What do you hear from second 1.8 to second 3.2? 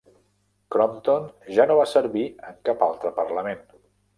va servir en cap altre